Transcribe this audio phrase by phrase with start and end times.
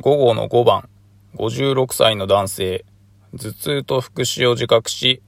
[0.00, 0.88] 午後の5番、
[1.34, 2.84] 56歳の男性、
[3.36, 5.22] 頭痛と腹死を自覚し、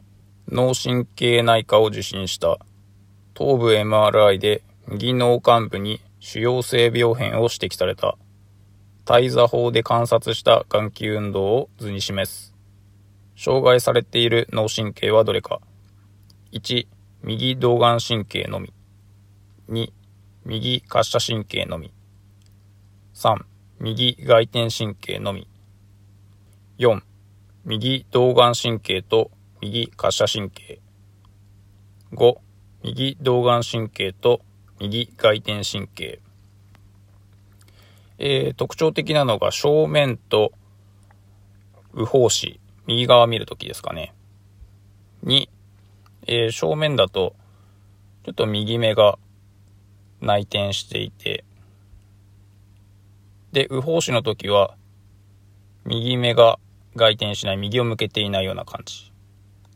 [0.48, 2.56] 脳神経内科を受診した。
[3.34, 8.16] 頭部 MRI で右脳幹部に腫瘍性病変を指摘された。
[9.04, 12.54] 体座法で観察した眼球運動を図に示す。
[13.36, 15.60] 障害されている脳神経はどれか。
[16.52, 16.86] 1、
[17.24, 18.72] 右動眼神経のみ。
[19.68, 19.90] 2、
[20.44, 21.92] 右滑車神経のみ。
[23.14, 23.49] 3、
[23.82, 25.48] 右外転神経のみ。
[26.78, 27.00] 4、
[27.64, 29.30] 右動眼神経と
[29.62, 30.80] 右滑車神経。
[32.12, 32.34] 5、
[32.82, 34.42] 右動眼神経と
[34.80, 36.20] 右外転神経。
[38.18, 40.52] えー、特徴的なのが正面と
[41.94, 44.12] 右方視、右側見るときですかね。
[45.24, 45.48] 2、
[46.26, 47.34] えー、正面だと、
[48.26, 49.18] ちょっと右目が
[50.20, 51.44] 内転していて、
[53.52, 54.76] で、右方視の時は、
[55.84, 56.58] 右目が
[56.94, 59.12] 外転しない、右を向けていないような感じ。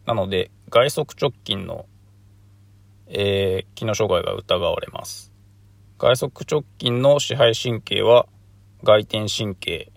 [0.06, 1.86] なので、外側直近の、
[3.08, 5.32] えー、機能障害が疑われます。
[5.98, 8.26] 外側直近の支配神経は
[8.82, 9.92] 外転神経。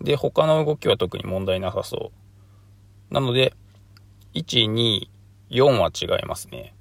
[0.00, 2.12] で、他の動きは特に問題なさそ
[3.10, 3.14] う。
[3.14, 3.54] なので、
[4.34, 5.08] 1、2、
[5.50, 6.74] 4は違いますね。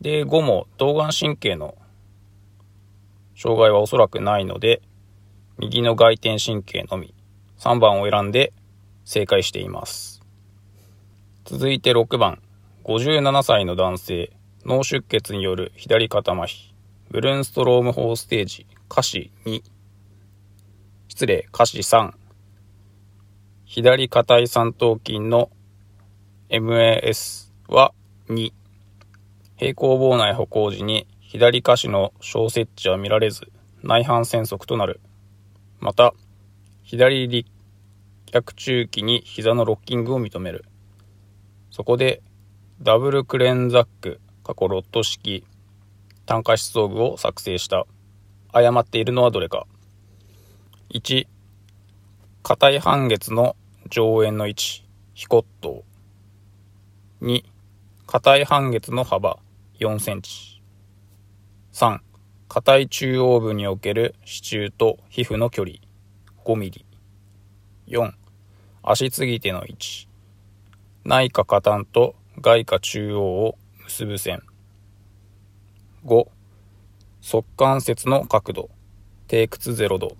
[0.00, 1.76] で、5も動眼神経の
[3.36, 4.82] 障害はおそらくないので、
[5.62, 7.14] 右の外転神経のみ、
[7.60, 8.52] 3番を選んで
[9.04, 10.20] 正解しています。
[11.44, 12.42] 続いて6番、
[12.82, 14.32] 57歳の男性、
[14.66, 16.72] 脳出血による左肩麻痺、
[17.10, 19.62] ブルンストローム法ステージ、下肢2、
[21.06, 22.10] 失礼、下肢3、
[23.64, 25.48] 左下体三頭筋の
[26.50, 27.94] MAS は
[28.28, 28.52] 2、
[29.58, 33.52] 平行棒内歩行時に左下肢の小接地は見られず、
[33.84, 35.00] 内反旋足となる。
[35.82, 36.14] また、
[36.84, 37.50] 左立
[38.26, 40.64] 脚中期に膝のロッキングを認める。
[41.72, 42.22] そこで、
[42.80, 45.44] ダブルクレンザック、過去ロット式、
[46.24, 47.84] 単価思想具を作成した。
[48.52, 49.66] 誤っているのはどれか。
[50.90, 51.26] 1、
[52.44, 53.56] 硬い半月の
[53.90, 54.84] 上縁の位置、
[55.14, 55.82] 非骨頭。
[57.22, 57.42] 2、
[58.06, 59.40] 硬い半月の幅
[59.80, 60.62] 4センチ。
[61.72, 61.98] 3、
[62.54, 65.76] 硬い中央部における支柱と皮膚の距離
[66.44, 66.84] 5ミリ。
[67.86, 68.12] 4、
[68.82, 70.06] 足継ぎ手の位置。
[71.02, 74.42] 内下下端と外下中央を結ぶ線。
[76.04, 76.26] 5、
[77.22, 78.68] 側関節の角度。
[79.28, 80.14] 低屈0度。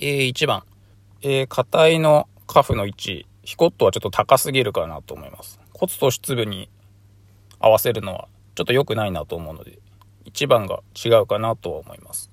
[0.00, 0.62] えー、1番。
[1.20, 3.26] えー、硬いのカフの位置。
[3.42, 5.60] ヒコットはちょっと高すぎるかなと思います。
[5.74, 6.70] 骨と質部に
[7.60, 9.80] 合わせるのはちょっと良くないなと思うので、
[10.26, 12.30] 1番が違うかなとは思います。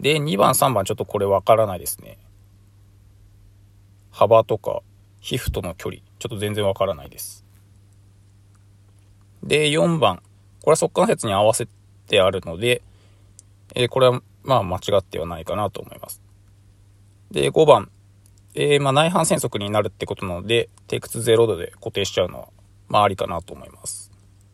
[0.00, 2.18] で、2番、3番ちょっとこれわからないですね。
[4.10, 4.82] 幅とか
[5.20, 7.44] 皮膚との距離、ちょっと全然わからないです。
[9.42, 10.22] で、4番、
[10.62, 11.68] これは速関節に合わせ
[12.06, 12.82] てあるので、
[13.74, 16.22] えー、これはまあ間違ってはないかなと思います。
[17.30, 17.90] で、5番、
[18.54, 22.48] えー、まあ内反旋足になるってことなので、低屈0度で固定しちゃうのは、
[22.88, 24.07] まあありかなと思います。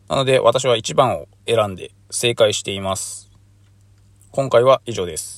[0.07, 3.31] なので私は1番を選んで正解しています。
[4.29, 5.35] 今回は以上です。